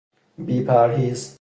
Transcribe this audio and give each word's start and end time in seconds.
بی 0.47 0.61
پرهیز 0.63 1.29